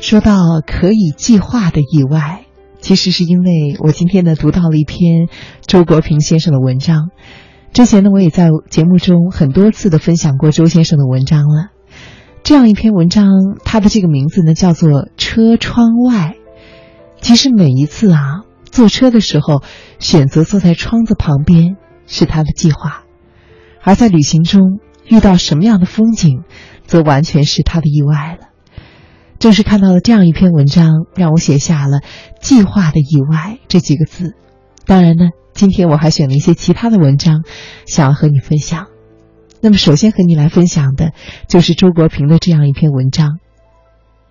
[0.00, 2.46] 说到可以计划的意外，
[2.80, 5.28] 其实是因为我今天呢读到了一篇
[5.66, 7.10] 周国平先生的文章。
[7.72, 11.70] 之前呢，我也在节目中很多次的分享过周先生的文章了。
[12.44, 13.26] 这样一篇文章，
[13.64, 16.36] 它的这个名字呢叫做《车窗外》。
[17.20, 19.62] 其实每一次啊，坐车的时候
[19.98, 21.76] 选择坐在窗子旁边
[22.06, 23.02] 是他的计划，
[23.82, 26.44] 而在旅行中遇到什么样的风景，
[26.86, 28.47] 则完全是他的意外了。
[29.38, 32.00] 正是看到了这样一篇文章，让我写下了
[32.42, 34.34] “计划的意外”这几个字。
[34.84, 37.44] 当然呢，今天我还选了一些其他的文章，
[37.86, 38.86] 想要和你分享。
[39.60, 41.12] 那么，首先和你来分享的
[41.48, 43.28] 就是周国平的这样一篇文章，《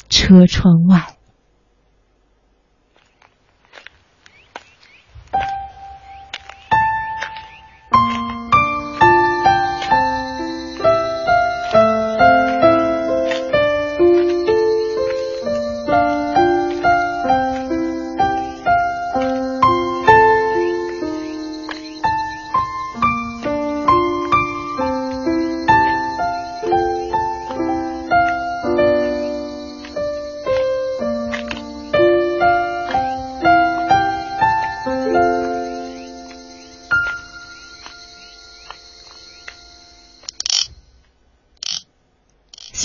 [0.10, 0.98] 车窗外》。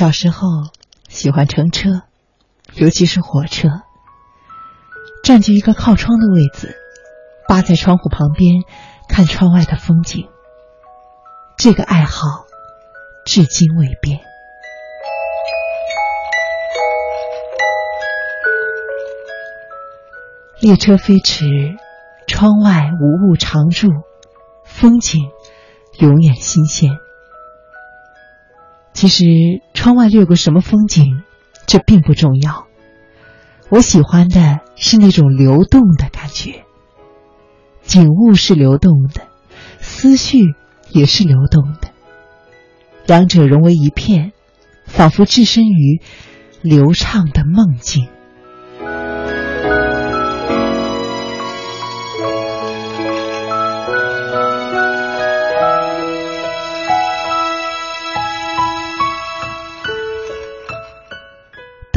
[0.02, 0.48] 小时候
[1.08, 2.02] 喜欢乘车，
[2.74, 3.68] 尤其是火车，
[5.22, 6.74] 占据一个靠窗的位子，
[7.46, 8.64] 扒在窗户旁边
[9.08, 10.28] 看窗外的风景。
[11.56, 12.26] 这个爱好
[13.24, 14.18] 至今未变。
[20.60, 21.44] 列车飞驰，
[22.26, 23.86] 窗外无物常驻，
[24.64, 25.30] 风景
[26.00, 26.90] 永远新鲜。
[29.02, 29.24] 其实，
[29.74, 31.24] 窗外掠过什么风景，
[31.66, 32.68] 这并不重要。
[33.68, 36.62] 我喜欢的是那种流动的感觉。
[37.82, 39.22] 景物是流动的，
[39.80, 40.54] 思绪
[40.88, 41.88] 也是流动的，
[43.04, 44.30] 两者融为一片，
[44.86, 46.00] 仿佛置身于
[46.60, 48.06] 流畅的梦境。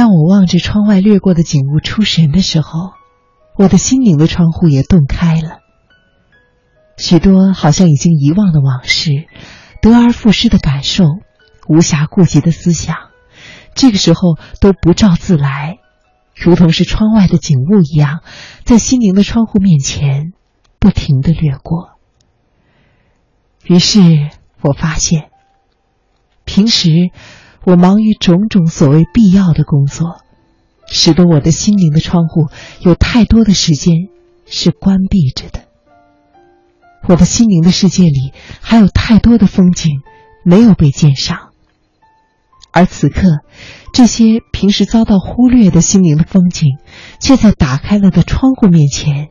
[0.05, 2.91] 当我望着窗外掠过的景物出神的时候，
[3.57, 5.61] 我的心灵的窗户也洞开了。
[6.95, 9.09] 许多好像已经遗忘的往事，
[9.81, 11.05] 得而复失的感受，
[11.67, 12.95] 无暇顾及的思想，
[13.73, 15.79] 这个时候都不照自来，
[16.35, 18.19] 如同是窗外的景物一样，
[18.63, 20.33] 在心灵的窗户面前
[20.77, 21.97] 不停的掠过。
[23.63, 24.29] 于是
[24.61, 25.31] 我发现，
[26.44, 27.09] 平时。
[27.65, 30.21] 我忙于种种所谓必要的工作，
[30.87, 32.49] 使得我的心灵的窗户
[32.79, 33.95] 有太多的时间
[34.45, 35.61] 是关闭着的。
[37.07, 40.01] 我的心灵的世界里还有太多的风景
[40.43, 41.49] 没有被鉴赏，
[42.71, 43.39] 而此刻，
[43.93, 46.77] 这些平时遭到忽略的心灵的风景，
[47.19, 49.29] 却在打开了的窗户面前，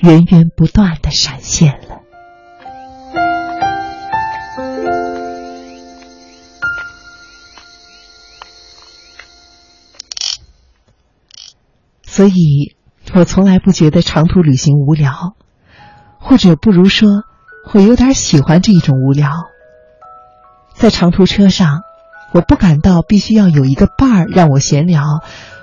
[0.00, 2.00] 源源不断的闪现了。
[12.18, 12.74] 所以，
[13.14, 15.36] 我从来不觉得长途旅行无聊，
[16.18, 17.08] 或者不如说，
[17.72, 19.30] 我有点喜欢这一种无聊。
[20.74, 21.82] 在长途车上，
[22.34, 25.04] 我不感到必须要有一个伴儿让我闲聊，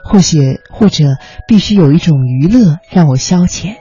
[0.06, 3.76] 或许或者必须有一种娱乐让我消遣。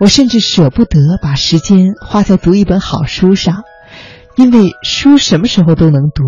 [0.00, 3.62] 我甚至舍不得把时间花在读一本好书上，
[4.34, 6.24] 因为书什么时候都能读，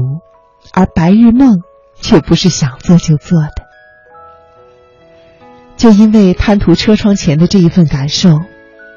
[0.73, 1.57] 而白日梦
[2.01, 3.67] 却不是想做就做的。
[5.79, 8.41] 就因为贪图车窗前的这一份感受，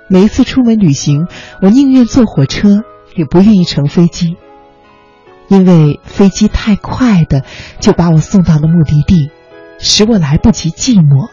[0.10, 1.28] 每一次出门旅行，
[1.62, 2.82] 我宁愿坐火车，
[3.16, 4.36] 也不愿意乘飞机。
[5.48, 7.44] 因为飞机太快的
[7.80, 9.30] 就把我送到了目的地，
[9.78, 11.30] 使我来不及寂寞，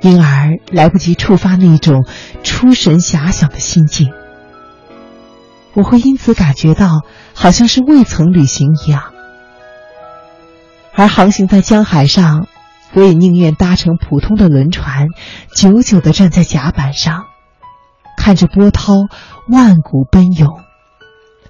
[0.00, 2.06] 因而来不及触发那种
[2.44, 4.12] 出神遐想的心境。
[5.74, 7.00] 我会因此感觉到
[7.34, 9.12] 好像是未曾旅行一样，
[10.94, 12.46] 而航行在江海上。
[12.94, 15.08] 我也宁愿搭乘普通的轮船，
[15.56, 17.24] 久久的站在甲板上，
[18.16, 18.94] 看着波涛
[19.48, 20.60] 万古奔涌，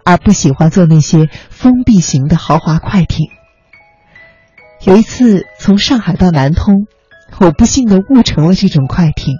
[0.05, 3.27] 而不喜欢坐那些封闭型的豪华快艇。
[4.85, 6.87] 有一次从上海到南通，
[7.39, 9.35] 我不幸的误乘了这种快艇。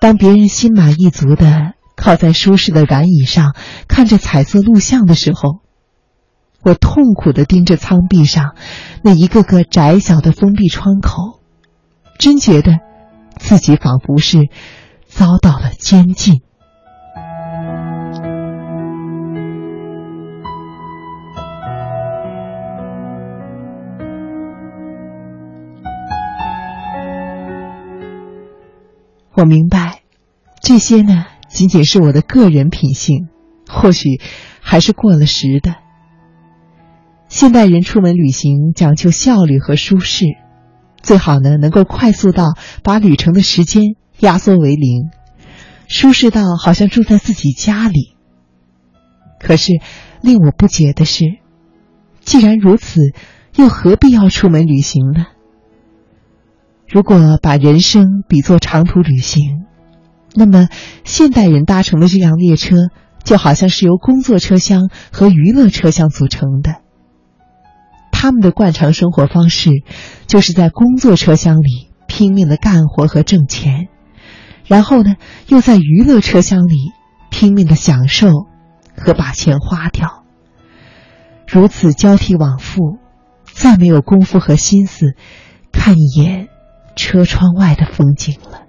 [0.00, 3.54] 当别人心满意足的靠在舒适的软椅上
[3.88, 5.63] 看着彩色录像的时候，
[6.64, 8.54] 我痛苦地盯着舱壁上
[9.02, 11.40] 那一个个窄小的封闭窗口，
[12.18, 12.78] 真觉得
[13.36, 14.48] 自己仿佛是
[15.06, 16.40] 遭到了监禁。
[29.36, 30.00] 我明白，
[30.62, 33.28] 这些呢仅仅是我的个人品性，
[33.68, 34.20] 或许
[34.60, 35.83] 还是过了时的。
[37.34, 40.24] 现代人出门旅行讲究效率和舒适，
[41.02, 42.44] 最好呢能够快速到
[42.84, 45.10] 把旅程的时间压缩为零，
[45.88, 48.14] 舒适到好像住在自己家里。
[49.40, 49.72] 可是
[50.22, 51.24] 令我不解的是，
[52.20, 53.00] 既然如此，
[53.56, 55.26] 又何必要出门旅行呢？
[56.86, 59.64] 如果把人生比作长途旅行，
[60.36, 60.68] 那么
[61.02, 62.76] 现代人搭乘的这辆列车
[63.24, 66.83] 就好像是由工作车厢和娱乐车厢组成的。
[68.24, 69.68] 他们的惯常生活方式，
[70.26, 73.88] 就是在工作车厢里拼命的干活和挣钱，
[74.64, 75.16] 然后呢，
[75.46, 76.74] 又在娱乐车厢里
[77.28, 78.30] 拼命的享受
[78.96, 80.24] 和把钱花掉。
[81.46, 82.96] 如此交替往复，
[83.52, 85.14] 再没有功夫和心思
[85.70, 86.48] 看一眼。
[86.96, 88.63] 车窗外的风景了。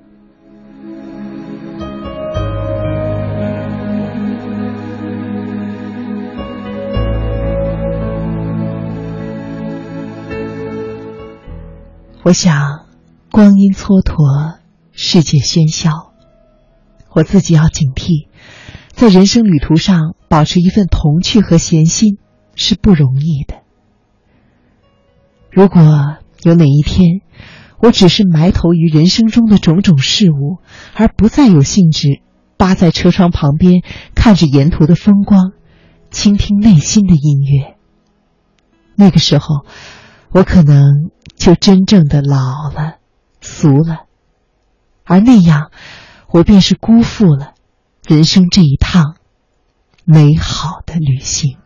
[12.26, 12.88] 我想，
[13.30, 14.58] 光阴蹉跎，
[14.92, 16.12] 世界喧嚣，
[17.12, 18.28] 我自己要警惕，
[18.94, 22.18] 在人生旅途上保持一份童趣和闲心
[22.56, 23.58] 是不容易的。
[25.52, 27.22] 如果有哪一天，
[27.78, 30.58] 我只是埋头于人生中的种种事物，
[30.96, 32.22] 而不再有兴致
[32.58, 33.84] 扒在车窗旁边
[34.16, 35.52] 看着沿途的风光，
[36.10, 37.76] 倾听内心的音乐。
[38.96, 39.64] 那个时候，
[40.36, 42.98] 我可能就真正的老了、
[43.40, 44.02] 俗了，
[45.06, 45.72] 而那样，
[46.28, 47.54] 我便是辜负了
[48.06, 49.16] 人生这一趟
[50.04, 51.58] 美好的旅行。